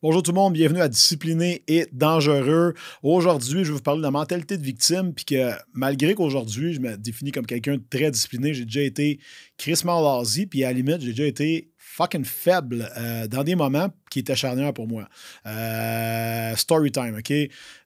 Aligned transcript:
Bonjour 0.00 0.22
tout 0.22 0.30
le 0.30 0.36
monde, 0.36 0.52
bienvenue 0.52 0.80
à 0.80 0.86
Discipliné 0.86 1.64
et 1.66 1.88
Dangereux. 1.90 2.72
Aujourd'hui, 3.02 3.64
je 3.64 3.72
vais 3.72 3.78
vous 3.78 3.82
parler 3.82 3.98
de 3.98 4.04
la 4.04 4.12
mentalité 4.12 4.56
de 4.56 4.62
victime, 4.62 5.12
puis 5.12 5.24
que 5.24 5.50
malgré 5.72 6.14
qu'aujourd'hui, 6.14 6.72
je 6.72 6.78
me 6.78 6.96
définis 6.96 7.32
comme 7.32 7.46
quelqu'un 7.46 7.78
de 7.78 7.82
très 7.90 8.12
discipliné, 8.12 8.54
j'ai 8.54 8.64
déjà 8.64 8.82
été 8.82 9.18
crissement 9.56 10.00
lazy, 10.00 10.46
puis 10.46 10.62
à 10.62 10.68
la 10.68 10.74
limite, 10.74 11.00
j'ai 11.00 11.08
déjà 11.08 11.26
été 11.26 11.72
fucking 11.78 12.22
faible 12.22 12.88
euh, 12.96 13.26
dans 13.26 13.42
des 13.42 13.56
moments 13.56 13.88
qui 14.08 14.20
étaient 14.20 14.36
charnières 14.36 14.72
pour 14.72 14.86
moi. 14.86 15.08
Euh, 15.46 16.54
story 16.54 16.92
time, 16.92 17.16
OK? 17.18 17.32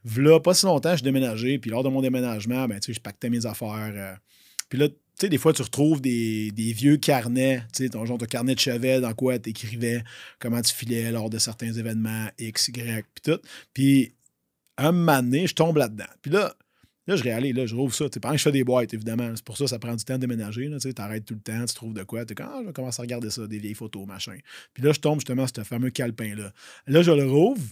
V'là 0.04 0.38
pas 0.38 0.52
si 0.52 0.66
longtemps, 0.66 0.94
je 0.94 1.02
déménageais, 1.02 1.58
puis 1.58 1.70
lors 1.70 1.82
de 1.82 1.88
mon 1.88 2.02
déménagement, 2.02 2.68
ben, 2.68 2.78
tu 2.78 2.88
sais, 2.88 2.92
je 2.92 3.00
pactais 3.00 3.30
mes 3.30 3.46
affaires. 3.46 3.90
euh, 3.96 4.12
puis 4.68 4.78
là, 4.78 4.88
des 5.28 5.38
fois, 5.38 5.52
tu 5.52 5.62
retrouves 5.62 6.00
des, 6.00 6.52
vieux 6.56 6.96
carnets, 6.96 7.62
tu 7.74 7.84
sais, 7.84 7.88
ton 7.90 8.04
genre 8.04 8.18
de 8.18 8.26
carnet 8.26 8.54
de 8.54 8.60
chevet 8.60 9.00
dans 9.00 9.14
quoi 9.14 9.38
tu 9.38 9.50
écrivais 9.50 10.02
comment 10.38 10.60
tu 10.62 10.74
filais 10.74 11.10
lors 11.10 11.30
de 11.30 11.38
certains 11.38 11.72
événements, 11.72 12.28
X, 12.38 12.68
Y, 12.68 13.06
puis 13.14 13.32
tout. 13.32 13.40
Puis, 13.72 14.12
un 14.78 14.92
moment 14.92 15.22
donné, 15.22 15.46
je 15.46 15.54
tombe 15.54 15.76
là-dedans. 15.76 16.08
Puis 16.22 16.30
là, 16.30 16.54
là, 17.06 17.16
je 17.16 17.22
réalise, 17.22 17.54
là, 17.54 17.66
je 17.66 17.74
rouvre 17.74 17.94
ça. 17.94 18.08
Pendant 18.08 18.32
que 18.32 18.38
je 18.38 18.42
fais 18.42 18.52
des 18.52 18.64
boîtes, 18.64 18.94
évidemment. 18.94 19.30
C'est 19.34 19.44
pour 19.44 19.56
ça 19.56 19.64
que 19.64 19.70
ça 19.70 19.78
prend 19.78 19.94
du 19.94 20.04
temps 20.04 20.14
de 20.14 20.20
déménager. 20.20 20.70
Tu 20.80 20.92
arrêtes 20.96 21.24
tout 21.24 21.34
le 21.34 21.40
temps, 21.40 21.64
tu 21.64 21.74
trouves 21.74 21.94
de 21.94 22.02
quoi. 22.02 22.24
Tu 22.24 22.34
ah, 22.40 22.58
je 22.62 22.66
vais 22.66 22.72
commencer 22.72 23.00
à 23.00 23.02
regarder 23.02 23.30
ça, 23.30 23.46
des 23.46 23.58
vieilles 23.58 23.74
photos, 23.74 24.06
machin. 24.06 24.36
Puis 24.74 24.82
là, 24.82 24.92
je 24.92 25.00
tombe 25.00 25.20
justement 25.20 25.46
sur 25.46 25.56
ce 25.56 25.62
fameux 25.62 25.90
calepin-là. 25.90 26.52
Là, 26.86 27.02
je 27.02 27.10
le 27.10 27.26
rouvre. 27.26 27.62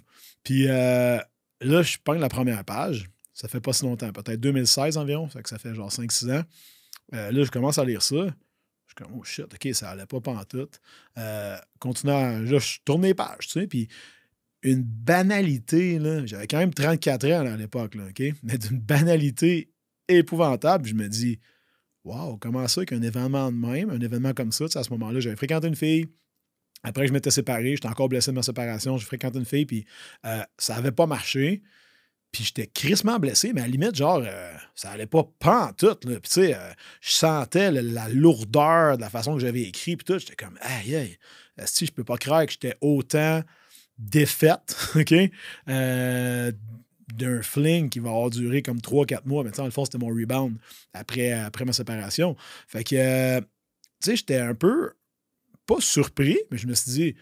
Puis 0.43 0.67
euh, 0.69 1.19
là, 1.61 1.83
je 1.83 1.97
prends 2.03 2.15
la 2.15 2.29
première 2.29 2.65
page. 2.65 3.11
Ça 3.33 3.49
fait 3.49 3.61
pas 3.61 3.73
si 3.73 3.85
longtemps, 3.85 4.13
peut-être 4.13 4.41
2016 4.41 4.99
environ. 4.99 5.29
Ça 5.29 5.39
fait 5.39 5.43
que 5.43 5.49
ça 5.49 5.59
fait 5.59 5.75
genre 5.75 5.91
5-6 5.91 6.41
ans. 6.41 6.45
Euh, 7.15 7.31
là, 7.31 7.45
je 7.45 7.51
commence 7.51 7.79
à 7.79 7.85
lire 7.85 8.03
ça. 8.03 8.17
Je 8.17 8.95
suis 8.95 8.95
comme, 8.97 9.13
oh 9.19 9.25
shit, 9.25 9.47
OK, 9.53 9.75
ça 9.75 9.91
allait 9.91 10.07
pas 10.07 10.21
pantoute. 10.21 10.81
Euh, 11.19 11.57
continuant, 11.79 12.39
là, 12.39 12.59
je 12.59 12.79
tourne 12.85 13.03
les 13.03 13.15
pages, 13.15 13.47
tu 13.47 13.61
sais, 13.61 13.67
puis 13.67 13.89
une 14.63 14.83
banalité, 14.83 15.99
là, 15.99 16.27
j'avais 16.27 16.47
quand 16.47 16.59
même 16.59 16.75
34 16.75 17.27
ans 17.33 17.47
à 17.47 17.57
l'époque, 17.57 17.95
là, 17.95 18.05
OK? 18.09 18.23
Mais 18.43 18.59
d'une 18.59 18.81
banalité 18.81 19.73
épouvantable, 20.09 20.87
je 20.87 20.95
me 20.95 21.09
dis, 21.09 21.39
wow, 22.05 22.37
comment 22.37 22.67
ça 22.69 22.85
qu'un 22.85 23.01
événement 23.01 23.51
de 23.51 23.57
même, 23.57 23.91
un 23.91 24.01
événement 24.01 24.35
comme 24.35 24.53
ça, 24.53 24.67
tu 24.67 24.73
sais, 24.73 24.79
à 24.79 24.83
ce 24.83 24.91
moment-là, 24.91 25.21
j'avais 25.21 25.37
fréquenté 25.37 25.69
une 25.69 25.77
fille, 25.77 26.09
après, 26.83 27.07
je 27.07 27.13
m'étais 27.13 27.31
séparé, 27.31 27.77
j'étais 27.77 27.89
encore 27.89 28.09
blessé 28.09 28.31
de 28.31 28.37
ma 28.37 28.43
séparation, 28.43 28.97
j'ai 28.97 29.05
fréquenté 29.05 29.39
une 29.39 29.45
fille, 29.45 29.67
puis 29.67 29.85
euh, 30.25 30.43
ça 30.57 30.77
n'avait 30.77 30.93
pas 30.93 31.07
marché. 31.07 31.63
Puis 32.33 32.45
j'étais 32.45 32.69
crissement 32.69 33.19
blessé, 33.19 33.53
mais 33.53 33.63
à 33.63 33.65
la 33.65 33.71
limite, 33.71 33.97
genre, 33.97 34.23
euh, 34.25 34.53
ça 34.75 34.91
allait 34.91 35.07
pas 35.07 35.29
pantoute. 35.41 36.05
Là. 36.05 36.21
Puis 36.21 36.31
tu 36.31 36.31
sais, 36.31 36.55
euh, 36.55 36.73
je 37.01 37.13
sentais 37.13 37.73
la 37.73 38.09
lourdeur 38.09 38.97
de 38.97 39.03
la 39.03 39.11
façon 39.11 39.35
que 39.35 39.41
j'avais 39.41 39.63
écrit, 39.63 39.97
puis 39.97 40.05
tout. 40.05 40.19
J'étais 40.19 40.37
comme, 40.37 40.57
aïe, 40.61 40.95
aïe, 40.95 41.19
si 41.65 41.87
je 41.87 41.93
peux 41.93 42.05
pas 42.05 42.17
croire 42.17 42.47
que 42.47 42.53
j'étais 42.53 42.77
autant 42.81 43.43
défaite, 43.99 44.77
OK? 44.97 45.15
Euh, 45.69 46.53
d'un 47.15 47.43
fling 47.43 47.89
qui 47.91 47.99
va 47.99 48.11
avoir 48.11 48.31
duré 48.31 48.63
comme 48.63 48.79
3-4 48.79 49.23
mois. 49.27 49.43
Mais 49.43 49.51
tu 49.51 49.57
sais, 49.57 49.63
dans 49.63 49.67
le 49.67 49.73
fond, 49.73 49.85
c'était 49.85 49.99
mon 49.99 50.09
rebound 50.09 50.57
après, 50.93 51.33
après 51.33 51.65
ma 51.65 51.73
séparation. 51.73 52.37
Fait 52.69 52.85
que, 52.85 53.41
tu 53.41 53.47
sais, 54.01 54.17
j'étais 54.17 54.39
un 54.39 54.55
peu, 54.55 54.93
pas 55.67 55.81
surpris, 55.81 56.39
mais 56.51 56.59
je 56.59 56.69
me 56.69 56.75
suis 56.75 56.93
dit, 56.93 57.15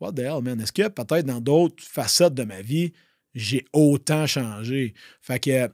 what 0.00 0.12
the 0.12 0.20
hell, 0.20 0.42
man? 0.42 0.60
Est-ce 0.60 0.72
que 0.72 0.88
peut-être 0.88 1.26
dans 1.26 1.40
d'autres 1.40 1.82
facettes 1.82 2.34
de 2.34 2.44
ma 2.44 2.62
vie, 2.62 2.92
j'ai 3.34 3.64
autant 3.72 4.26
changé? 4.26 4.94
Fait 5.20 5.38
que, 5.38 5.68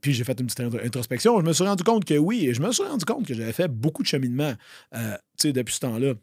puis 0.00 0.14
j'ai 0.14 0.24
fait 0.24 0.38
une 0.40 0.46
petite 0.46 0.60
intro- 0.60 0.84
introspection. 0.84 1.40
Je 1.40 1.44
me 1.44 1.52
suis 1.52 1.64
rendu 1.64 1.82
compte 1.82 2.04
que 2.04 2.14
oui, 2.14 2.50
je 2.52 2.60
me 2.62 2.70
suis 2.72 2.84
rendu 2.84 3.04
compte 3.04 3.26
que 3.26 3.34
j'avais 3.34 3.52
fait 3.52 3.68
beaucoup 3.68 4.02
de 4.02 4.08
cheminement 4.08 4.54
euh, 4.94 5.16
depuis 5.42 5.74
ce 5.74 5.80
temps-là. 5.80 6.14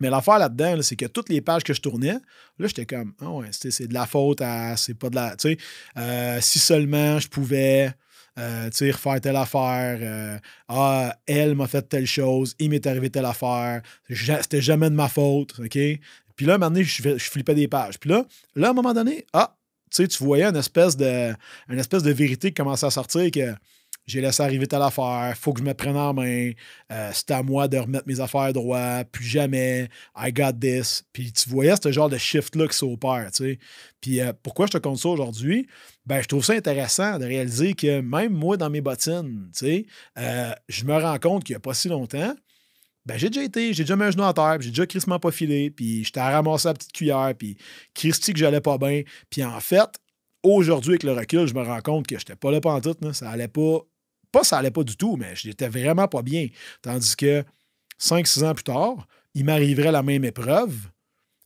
Mais 0.00 0.08
l'affaire 0.10 0.38
là-dedans, 0.38 0.76
là, 0.76 0.82
c'est 0.82 0.96
que 0.96 1.04
toutes 1.04 1.28
les 1.28 1.40
pages 1.42 1.62
que 1.62 1.74
je 1.74 1.80
tournais, 1.80 2.16
là, 2.58 2.66
j'étais 2.66 2.86
comme, 2.86 3.14
ah 3.20 3.30
ouais, 3.30 3.48
c'est 3.52 3.86
de 3.86 3.94
la 3.94 4.06
faute 4.06 4.40
à. 4.40 4.76
C'est 4.76 4.94
pas 4.94 5.10
de 5.10 5.14
la. 5.14 5.36
Tu 5.36 5.50
sais, 5.50 5.58
euh, 5.98 6.38
si 6.40 6.58
seulement 6.58 7.18
je 7.18 7.28
pouvais. 7.28 7.92
euh, 8.38 8.70
tu 8.70 8.78
sais, 8.78 8.90
refaire 8.90 9.20
telle 9.20 9.36
affaire. 9.36 9.98
euh, 10.00 10.38
ah, 10.68 11.14
elle 11.26 11.54
m'a 11.54 11.66
fait 11.68 11.82
telle 11.82 12.06
chose. 12.06 12.56
Il 12.58 12.70
m'est 12.70 12.86
arrivé 12.86 13.10
telle 13.10 13.26
affaire. 13.26 13.82
C'était 14.08 14.62
jamais 14.62 14.88
de 14.88 14.94
ma 14.94 15.08
faute. 15.08 15.60
OK? 15.60 15.78
Puis 16.34 16.46
là, 16.46 16.54
à 16.54 16.56
un 16.56 16.58
moment 16.58 16.70
donné, 16.70 16.84
je, 16.84 17.02
je 17.18 17.30
flippais 17.30 17.54
des 17.54 17.68
pages. 17.68 17.98
Puis 18.00 18.08
là, 18.08 18.24
là, 18.56 18.68
à 18.68 18.70
un 18.70 18.74
moment 18.74 18.94
donné, 18.94 19.26
ah, 19.34 19.56
tu 19.92 20.24
voyais 20.24 20.44
une 20.44 20.56
espèce 20.56 20.96
de, 20.96 21.34
espèce 21.70 22.02
de 22.02 22.12
vérité 22.12 22.48
qui 22.48 22.54
commençait 22.54 22.86
à 22.86 22.90
sortir 22.90 23.30
que 23.30 23.54
j'ai 24.06 24.20
laissé 24.20 24.42
arriver 24.42 24.66
telle 24.66 24.82
affaire, 24.82 25.32
faut 25.38 25.52
que 25.52 25.60
je 25.60 25.64
me 25.64 25.74
prenne 25.74 25.96
en 25.96 26.12
main, 26.12 26.50
euh, 26.90 27.10
c'est 27.12 27.30
à 27.30 27.42
moi 27.42 27.68
de 27.68 27.78
remettre 27.78 28.06
mes 28.08 28.18
affaires 28.20 28.52
droit, 28.52 29.04
plus 29.04 29.24
jamais, 29.24 29.88
I 30.16 30.32
got 30.32 30.52
this. 30.60 31.04
Puis 31.12 31.32
tu 31.32 31.48
voyais 31.48 31.74
ce 31.80 31.92
genre 31.92 32.08
de 32.08 32.18
shift-là 32.18 32.66
qui 32.66 32.76
s'opère, 32.76 33.30
tu. 33.32 33.58
Puis 34.00 34.20
euh, 34.20 34.32
pourquoi 34.42 34.66
je 34.66 34.72
te 34.72 34.78
compte 34.78 34.98
ça 34.98 35.08
aujourd'hui? 35.08 35.68
Ben, 36.04 36.20
je 36.20 36.26
trouve 36.26 36.44
ça 36.44 36.54
intéressant 36.54 37.18
de 37.18 37.24
réaliser 37.24 37.74
que 37.74 38.00
même 38.00 38.32
moi, 38.32 38.56
dans 38.56 38.70
mes 38.70 38.80
bottines, 38.80 39.48
tu 39.56 39.86
euh, 40.18 40.52
je 40.68 40.84
me 40.84 40.96
rends 40.96 41.18
compte 41.18 41.44
qu'il 41.44 41.54
n'y 41.54 41.58
a 41.58 41.60
pas 41.60 41.74
si 41.74 41.88
longtemps, 41.88 42.34
ben, 43.04 43.18
j'ai 43.18 43.30
déjà 43.30 43.42
été, 43.44 43.72
j'ai 43.74 43.82
déjà 43.82 43.96
mis 43.96 44.04
un 44.04 44.10
genou 44.10 44.24
à 44.24 44.32
terre, 44.32 44.58
j'ai 44.60 44.70
déjà 44.70 44.86
crissement 44.86 45.18
pas 45.18 45.32
filé, 45.32 45.70
puis 45.70 46.04
j'étais 46.04 46.20
à 46.20 46.30
ramasser 46.30 46.68
la 46.68 46.74
petite 46.74 46.92
cuillère, 46.92 47.34
puis 47.36 47.56
Christy 47.94 48.32
que 48.32 48.38
j'allais 48.38 48.60
pas 48.60 48.78
bien. 48.78 49.02
Puis 49.28 49.42
en 49.42 49.58
fait, 49.60 49.88
aujourd'hui, 50.42 50.92
avec 50.92 51.02
le 51.02 51.12
recul, 51.12 51.46
je 51.46 51.54
me 51.54 51.62
rends 51.62 51.80
compte 51.80 52.06
que 52.06 52.18
j'étais 52.18 52.36
pas 52.36 52.50
là 52.52 52.60
pantoute, 52.60 53.02
là. 53.04 53.12
ça 53.12 53.30
allait 53.30 53.48
pas, 53.48 53.80
pas 54.30 54.44
ça 54.44 54.58
allait 54.58 54.70
pas 54.70 54.84
du 54.84 54.96
tout, 54.96 55.16
mais 55.16 55.34
j'étais 55.34 55.68
vraiment 55.68 56.06
pas 56.06 56.22
bien. 56.22 56.48
Tandis 56.80 57.16
que 57.16 57.44
5-6 58.00 58.44
ans 58.44 58.54
plus 58.54 58.64
tard, 58.64 59.06
il 59.34 59.44
m'arriverait 59.44 59.92
la 59.92 60.02
même 60.02 60.24
épreuve. 60.24 60.88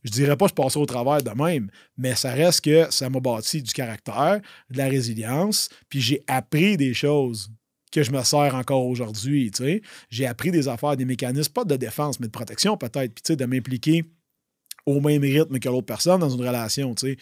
Je 0.05 0.11
dirais 0.11 0.37
pas 0.37 0.47
que 0.47 0.51
je 0.51 0.55
passais 0.55 0.79
au 0.79 0.87
travers 0.87 1.23
de 1.23 1.31
même, 1.31 1.71
mais 1.97 2.15
ça 2.15 2.33
reste 2.33 2.61
que 2.61 2.87
ça 2.91 3.09
m'a 3.11 3.19
bâti 3.19 3.63
du 3.63 3.73
caractère, 3.73 4.41
de 4.71 4.79
la 4.79 4.89
résilience, 4.89 5.69
puis 5.89 6.01
j'ai 6.01 6.23
appris 6.29 6.77
des 6.77 6.95
choses 6.95 7.51
que 7.93 8.03
je 8.03 8.11
me 8.13 8.23
sers 8.23 8.55
encore 8.55 8.87
aujourd'hui. 8.87 9.51
J'ai 10.11 10.27
appris 10.27 10.51
des 10.51 10.69
affaires, 10.69 10.97
des 10.97 11.05
mécanismes, 11.05 11.53
pas 11.53 11.65
de 11.65 11.77
défense, 11.77 12.21
mais 12.21 12.27
de 12.27 12.33
protection 12.33 12.77
peut-être, 12.77 13.15
puis 13.15 13.37
de 13.37 13.45
m'impliquer 13.45 14.05
au 14.87 15.01
même 15.01 15.23
rythme 15.23 15.59
que 15.59 15.69
l'autre 15.69 15.87
personne 15.87 16.21
dans 16.21 16.31
une 16.31 16.47
relation. 16.47 16.95
Tu, 16.95 17.17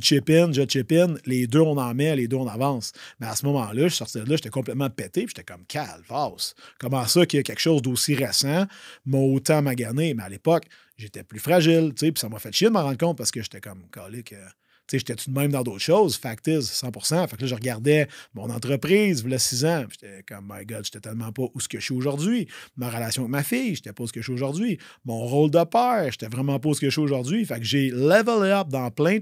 chip 0.00 0.30
in, 0.30 0.52
je 0.52 0.62
chip 0.66 0.90
in, 0.92 1.14
les 1.26 1.46
deux 1.46 1.60
on 1.60 1.76
en 1.76 1.94
met, 1.94 2.16
les 2.16 2.26
deux 2.26 2.38
on 2.38 2.48
avance. 2.48 2.92
Mais 3.20 3.26
à 3.26 3.36
ce 3.36 3.44
moment-là, 3.46 3.88
je 3.88 3.94
sortais 3.94 4.20
de 4.20 4.30
là, 4.30 4.36
j'étais 4.36 4.48
complètement 4.48 4.88
pété, 4.88 5.26
j'étais 5.28 5.44
comme 5.44 5.66
calvasse. 5.66 6.54
Comment 6.78 7.06
ça 7.06 7.26
qu'il 7.26 7.36
y 7.36 7.40
a 7.40 7.42
quelque 7.42 7.60
chose 7.60 7.82
d'aussi 7.82 8.14
récent 8.14 8.66
m'a 9.04 9.18
autant 9.18 9.60
magané? 9.60 10.14
Mais 10.14 10.22
à 10.22 10.28
l'époque, 10.30 10.64
j'étais 10.96 11.22
plus 11.22 11.40
fragile, 11.40 11.92
puis 11.94 12.12
ça 12.16 12.30
m'a 12.30 12.38
fait 12.38 12.54
chier 12.54 12.68
de 12.68 12.72
m'en 12.72 12.82
rendre 12.82 12.98
compte 12.98 13.18
parce 13.18 13.30
que 13.30 13.42
j'étais 13.42 13.60
comme 13.60 13.82
calique. 13.90 14.32
euh, 14.32 14.48
tu 14.90 14.98
sais, 14.98 15.04
j'étais 15.06 15.14
tout 15.14 15.30
de 15.30 15.38
même 15.38 15.52
dans 15.52 15.62
d'autres 15.62 15.78
choses? 15.78 16.16
Fact 16.16 16.48
is, 16.48 16.62
100% 16.62 17.28
Fait 17.28 17.36
que 17.36 17.42
là, 17.42 17.46
je 17.46 17.54
regardais 17.54 18.08
mon 18.34 18.50
entreprise, 18.50 19.24
a 19.24 19.38
six 19.38 19.64
ans. 19.64 19.84
J'étais 19.88 20.24
comme, 20.24 20.52
my 20.52 20.66
God, 20.66 20.84
j'étais 20.84 20.98
tellement 20.98 21.30
pas 21.30 21.44
où 21.54 21.60
ce 21.60 21.68
que 21.68 21.78
je 21.78 21.84
suis 21.84 21.94
aujourd'hui. 21.94 22.48
Ma 22.76 22.90
relation 22.90 23.22
avec 23.22 23.30
ma 23.30 23.44
fille, 23.44 23.76
j'étais 23.76 23.92
pas 23.92 24.02
où 24.02 24.08
ce 24.08 24.12
que 24.12 24.20
je 24.20 24.24
suis 24.24 24.32
aujourd'hui. 24.32 24.78
Mon 25.04 25.20
rôle 25.20 25.52
de 25.52 25.62
père, 25.62 26.10
j'étais 26.10 26.26
vraiment 26.26 26.58
pas 26.58 26.70
où 26.70 26.74
ce 26.74 26.80
que 26.80 26.88
je 26.88 26.90
suis 26.90 27.00
aujourd'hui. 27.00 27.44
Fait 27.44 27.60
que 27.60 27.64
j'ai 27.64 27.90
level 27.90 28.50
up 28.50 28.66
dans 28.68 28.90
plein 28.90 29.20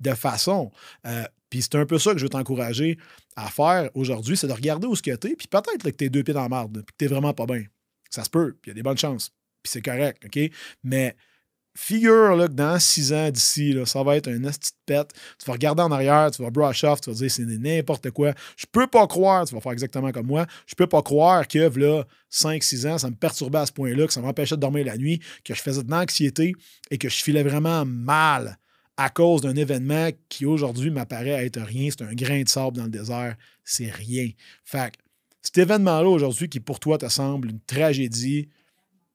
de 0.00 0.14
façons. 0.14 0.72
Euh, 1.06 1.22
puis 1.48 1.62
c'est 1.62 1.76
un 1.76 1.86
peu 1.86 2.00
ça 2.00 2.12
que 2.12 2.18
je 2.18 2.24
veux 2.24 2.30
t'encourager 2.30 2.98
à 3.36 3.48
faire 3.50 3.90
aujourd'hui, 3.94 4.36
c'est 4.36 4.48
de 4.48 4.52
regarder 4.52 4.88
où 4.88 4.96
ce 4.96 5.02
que 5.02 5.14
t'es, 5.14 5.36
puis 5.36 5.46
peut-être 5.46 5.84
que 5.84 5.90
t'es 5.90 6.08
deux 6.08 6.24
pieds 6.24 6.34
dans 6.34 6.42
la 6.42 6.48
marde, 6.48 6.72
puis 6.72 6.92
que 6.92 6.96
t'es 6.96 7.06
vraiment 7.06 7.32
pas 7.32 7.46
bien. 7.46 7.62
Ça 8.10 8.24
se 8.24 8.30
peut, 8.30 8.56
puis 8.60 8.70
il 8.70 8.70
y 8.70 8.72
a 8.72 8.74
des 8.74 8.82
bonnes 8.82 8.98
chances. 8.98 9.30
Puis 9.62 9.70
c'est 9.70 9.82
correct, 9.82 10.24
OK? 10.24 10.50
Mais 10.82 11.16
figure 11.76 12.36
là, 12.36 12.46
que 12.48 12.52
dans 12.52 12.78
six 12.78 13.12
ans 13.12 13.30
d'ici, 13.30 13.76
ça 13.84 14.02
va 14.02 14.16
être 14.16 14.28
un 14.28 14.44
esti 14.44 14.70
de 14.70 14.94
pète. 14.94 15.12
Tu 15.38 15.46
vas 15.46 15.54
regarder 15.54 15.82
en 15.82 15.90
arrière, 15.90 16.30
tu 16.30 16.42
vas 16.42 16.50
brush 16.50 16.84
off, 16.84 17.00
tu 17.00 17.10
vas 17.10 17.16
dire 17.16 17.30
c'est 17.30 17.44
n'importe 17.44 18.10
quoi. 18.10 18.32
Je 18.56 18.66
peux 18.70 18.86
pas 18.86 19.06
croire, 19.06 19.46
tu 19.46 19.54
vas 19.54 19.60
faire 19.60 19.72
exactement 19.72 20.12
comme 20.12 20.26
moi, 20.26 20.46
je 20.66 20.74
peux 20.74 20.86
pas 20.86 21.02
croire 21.02 21.46
que 21.48 21.58
là, 21.58 22.04
5-6 22.30 22.88
ans, 22.88 22.98
ça 22.98 23.10
me 23.10 23.16
perturbait 23.16 23.58
à 23.58 23.66
ce 23.66 23.72
point-là, 23.72 24.06
que 24.06 24.12
ça 24.12 24.20
m'empêchait 24.20 24.56
de 24.56 24.60
dormir 24.60 24.86
la 24.86 24.96
nuit, 24.96 25.20
que 25.44 25.54
je 25.54 25.60
faisais 25.60 25.82
de 25.82 25.90
l'anxiété 25.90 26.54
et 26.90 26.98
que 26.98 27.08
je 27.08 27.22
filais 27.22 27.42
vraiment 27.42 27.84
mal 27.84 28.58
à 28.96 29.10
cause 29.10 29.40
d'un 29.40 29.56
événement 29.56 30.10
qui 30.28 30.46
aujourd'hui 30.46 30.90
m'apparaît 30.90 31.44
être 31.44 31.60
rien. 31.60 31.90
C'est 31.90 32.04
un 32.04 32.14
grain 32.14 32.42
de 32.42 32.48
sable 32.48 32.76
dans 32.76 32.84
le 32.84 32.90
désert. 32.90 33.36
C'est 33.64 33.90
rien. 33.90 34.30
Fait 34.64 34.92
que 34.92 34.98
cet 35.42 35.58
événement-là 35.58 36.08
aujourd'hui 36.08 36.48
qui 36.48 36.60
pour 36.60 36.78
toi 36.78 36.96
te 36.96 37.08
semble 37.08 37.50
une 37.50 37.60
tragédie, 37.60 38.48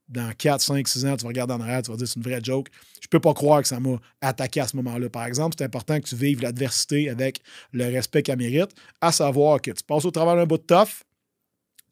dans 0.09 0.31
4, 0.33 0.61
5, 0.61 0.88
6 0.88 1.06
ans, 1.06 1.15
tu 1.17 1.23
vas 1.23 1.29
regarder 1.29 1.53
en 1.53 1.61
arrière, 1.61 1.81
tu 1.83 1.91
vas 1.91 1.97
dire 1.97 2.07
c'est 2.07 2.17
une 2.17 2.23
vraie 2.23 2.41
joke. 2.44 2.67
Je 3.00 3.07
peux 3.07 3.19
pas 3.19 3.33
croire 3.33 3.61
que 3.61 3.67
ça 3.67 3.79
m'a 3.79 3.97
attaqué 4.21 4.59
à 4.59 4.67
ce 4.67 4.75
moment-là. 4.77 5.09
Par 5.09 5.25
exemple, 5.25 5.56
c'est 5.57 5.63
important 5.63 6.00
que 6.00 6.07
tu 6.07 6.15
vives 6.15 6.41
l'adversité 6.41 7.09
avec 7.09 7.41
le 7.71 7.85
respect 7.85 8.23
qu'elle 8.23 8.38
mérite, 8.38 8.71
à 9.01 9.11
savoir 9.11 9.61
que 9.61 9.71
tu 9.71 9.83
passes 9.83 10.06
au 10.06 10.11
travers 10.11 10.35
d'un 10.35 10.45
bout 10.45 10.57
de 10.57 10.63
tough, 10.63 11.03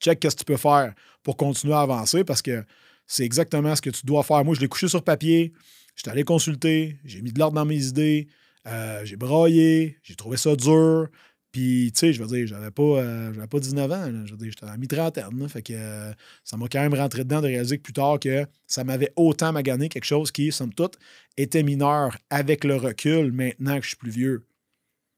check 0.02 0.20
qu'est-ce 0.20 0.36
que 0.36 0.40
tu 0.42 0.46
peux 0.46 0.58
faire 0.58 0.94
pour 1.24 1.38
continuer 1.38 1.74
à 1.74 1.82
avancer 1.82 2.24
parce 2.24 2.42
que 2.42 2.64
c'est 3.06 3.24
exactement 3.24 3.76
ce 3.76 3.82
que 3.82 3.90
tu 3.90 4.06
dois 4.06 4.24
faire. 4.24 4.44
Moi, 4.44 4.56
je 4.56 4.62
l'ai 4.62 4.68
couché 4.68 4.88
sur 4.88 5.04
papier, 5.04 5.54
j'étais 5.96 6.10
allé 6.10 6.24
consulter, 6.24 6.98
j'ai 7.06 7.22
mis 7.22 7.32
de 7.32 7.40
l'ordre 7.40 7.56
dans 7.56 7.66
mes 7.66 7.86
idées, 7.86 8.28
euh, 8.68 9.06
j'ai 9.06 9.16
braillé, 9.16 9.98
j'ai 10.04 10.16
trouvé 10.16 10.38
ça 10.38 10.56
dur. 10.56 11.08
Puis 11.58 11.92
tu 11.92 12.00
sais, 12.02 12.14
je 12.14 12.22
veux 12.22 12.28
dire, 12.28 12.46
j'avais 12.46 12.70
pas, 12.70 12.84
euh, 12.84 13.48
pas 13.48 13.60
19 13.60 13.92
ans. 13.92 14.12
Je 14.28 14.32
veux 14.32 14.38
dire, 14.38 14.52
j'étais 14.52 14.72
à 14.72 14.78
mi-trentaine. 14.78 15.50
Fait 15.50 15.64
que 15.64 15.74
euh, 15.74 16.14
ça 16.44 16.56
m'a 16.56 16.68
quand 16.68 16.82
même 16.82 16.94
rentré 16.94 17.24
dedans 17.24 17.42
de 17.42 17.48
réaliser 17.48 17.80
que 17.80 17.82
plus 17.82 17.94
tard 17.94 18.20
que 18.20 18.46
ça 18.68 18.84
m'avait 18.84 19.12
autant 19.16 19.52
magané 19.52 19.90
quelque 19.90 20.06
chose 20.06 20.32
qui, 20.32 20.52
somme 20.52 20.72
toute, 20.72 21.00
était 21.36 21.64
mineur 21.64 22.16
avec 22.30 22.64
le 22.64 22.76
recul 22.76 23.32
maintenant 23.32 23.78
que 23.78 23.86
je 23.86 23.88
suis 23.88 23.98
plus 23.98 24.12
vieux. 24.12 24.46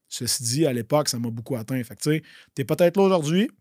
Ceci 0.07 0.44
dit, 0.44 0.65
à 0.65 0.71
l'époque, 0.71 1.09
ça 1.09 1.19
m'a 1.19 1.30
beaucoup 1.30 1.57
atteint. 1.57 1.81
Tu 1.81 1.95
sais, 2.00 2.24
t'es 2.56 2.63
peut-être 2.63 2.95
là 2.95 3.03
aujourd'hui, 3.03 3.51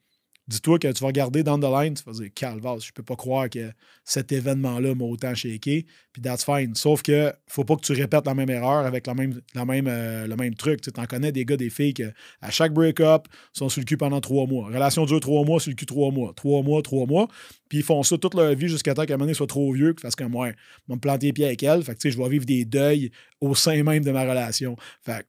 dis-toi 0.49 0.79
que 0.79 0.89
tu 0.91 1.00
vas 1.00 1.09
regarder 1.09 1.43
down 1.43 1.61
the 1.61 1.71
line, 1.71 1.95
tu 1.95 2.03
vas 2.05 2.12
dire 2.12 2.31
Calvas, 2.35 2.79
je 2.81 2.93
peux 2.93 3.03
pas 3.03 3.17
croire 3.17 3.50
que 3.50 3.71
cet 4.03 4.33
événement-là 4.33 4.95
m'a 4.95 5.05
autant 5.05 5.35
shaké. 5.35 5.87
Puis 6.12 6.23
that's 6.23 6.45
fine. 6.45 6.75
Sauf 6.75 7.03
que 7.03 7.33
faut 7.47 7.65
pas 7.65 7.77
que 7.77 7.83
tu 7.83 7.93
répètes 7.93 8.27
la 8.27 8.35
même 8.35 8.49
erreur 8.49 8.87
avec 8.87 9.06
la 9.06 9.15
même, 9.15 9.41
la 9.55 9.67
même, 9.67 9.87
euh, 9.87 10.27
le 10.27 10.37
même 10.37 10.55
truc. 10.55 10.81
Tu 10.81 10.91
en 10.97 11.05
connais 11.05 11.33
des 11.33 11.45
gars, 11.45 11.59
des 11.59 11.69
filles 11.69 11.93
qui, 11.93 12.05
à 12.41 12.50
chaque 12.50 12.73
break-up, 12.73 13.29
sont 13.53 13.69
sur 13.69 13.81
le 13.81 13.85
cul 13.85 13.99
pendant 13.99 14.21
trois 14.21 14.47
mois. 14.47 14.69
Relation 14.69 15.05
dure 15.05 15.21
trois 15.21 15.45
mois, 15.45 15.61
sur 15.61 15.71
le 15.71 15.77
cul 15.77 15.87
trois 15.87 16.11
mois. 16.11 16.33
Trois 16.35 16.62
mois, 16.62 16.81
trois 16.81 17.06
mois. 17.06 17.29
Puis 17.69 17.79
ils 17.79 17.85
font 17.85 18.03
ça 18.03 18.17
toute 18.17 18.35
leur 18.35 18.55
vie 18.55 18.69
jusqu'à 18.69 18.95
temps 18.95 19.05
qu'à 19.05 19.15
un 19.15 19.17
moment 19.17 19.27
donné 19.27 19.35
soit 19.35 19.47
trop 19.47 19.71
vieux, 19.73 19.95
parce 20.00 20.17
que 20.17 20.25
moi, 20.25 20.49
je 20.49 20.53
vais 20.89 20.95
me 20.95 21.00
planter 21.00 21.27
les 21.27 21.33
pieds 21.35 21.45
avec 21.45 21.62
elle. 21.62 21.83
Fait 21.83 21.95
que, 21.95 22.09
je 22.09 22.17
vais 22.17 22.29
vivre 22.29 22.47
des 22.47 22.65
deuils 22.65 23.11
au 23.43 23.55
sein 23.55 23.83
même 23.83 24.03
de 24.03 24.11
ma 24.11 24.23
relation. 24.23 24.77
Fait 25.03 25.27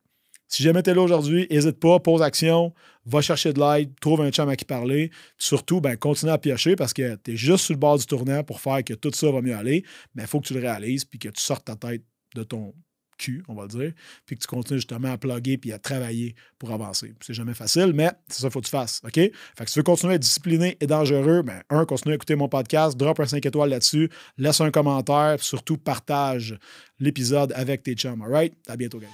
si 0.50 0.64
jamais 0.64 0.82
tu 0.82 0.90
es 0.90 0.94
là 0.94 1.02
aujourd'hui, 1.02 1.48
n'hésite 1.50 1.80
pas, 1.80 2.00
pose 2.00 2.24
action, 2.24 2.74
va 3.06 3.22
chercher 3.22 3.54
de 3.54 3.60
l'aide, 3.60 3.92
trouve 4.02 4.22
un 4.22 4.32
chum 4.32 4.50
à 4.50 4.56
qui 4.56 4.66
parler. 4.66 5.12
Surtout, 5.38 5.80
ben, 5.80 5.96
continue 5.96 6.32
à 6.32 6.40
piocher 6.40 6.76
parce 6.76 6.92
que 6.92 7.16
tu 7.24 7.34
es 7.34 7.36
juste 7.38 7.66
sur 7.66 7.74
le 7.74 7.80
bord 7.80 7.98
du 8.00 8.06
tournant 8.06 8.44
pour 8.44 8.60
faire 8.60 8.84
que 8.84 8.96
tout 8.96 9.12
ça 9.14 9.32
va 9.32 9.42
mieux 9.42 9.56
aller. 9.56 9.86
Mais 10.16 10.24
il 10.24 10.28
faut 10.28 10.42
que 10.42 10.48
tu 10.48 10.56
le 10.56 10.60
réalises 10.60 11.06
puis 11.06 11.20
que 11.20 11.30
tu 11.30 11.42
sortes 11.42 11.66
ta 11.66 11.76
tête 11.76 12.04
de 12.36 12.44
ton 12.44 12.74
cul, 13.20 13.44
on 13.48 13.54
va 13.54 13.64
le 13.64 13.68
dire, 13.68 13.92
puis 14.26 14.38
que 14.38 14.42
tu 14.42 14.48
continues 14.48 14.80
justement 14.80 15.12
à 15.12 15.18
plugger 15.18 15.58
puis 15.58 15.72
à 15.72 15.78
travailler 15.78 16.36
pour 16.58 16.72
avancer. 16.72 17.14
C'est 17.22 17.34
jamais 17.34 17.54
facile, 17.54 17.92
mais 17.94 18.10
c'est 18.28 18.42
ça 18.42 18.48
qu'il 18.48 18.54
faut 18.54 18.62
que 18.62 18.66
tu 18.66 18.72
fasses. 18.72 19.02
OK? 19.04 19.14
Fait 19.14 19.32
que 19.60 19.66
si 19.68 19.74
tu 19.74 19.80
veux 19.80 19.84
continuer 19.84 20.14
à 20.14 20.16
être 20.16 20.22
discipliné 20.22 20.78
et 20.80 20.88
dangereux, 20.88 21.44
ben, 21.44 21.62
un, 21.70 21.86
continue 21.86 22.14
à 22.14 22.16
écouter 22.16 22.36
mon 22.36 22.48
podcast, 22.48 22.98
drop 22.98 23.20
un 23.20 23.26
5 23.28 23.46
étoiles 23.46 23.70
là-dessus, 23.70 24.10
laisse 24.38 24.62
un 24.62 24.72
commentaire, 24.72 25.36
surtout 25.42 25.78
partage 25.78 26.58
l'épisode 27.00 27.52
avec 27.56 27.84
tes 27.84 27.94
chums. 27.94 28.22
All 28.22 28.32
right? 28.32 28.54
À 28.68 28.76
bientôt, 28.76 29.00
gang. 29.00 29.10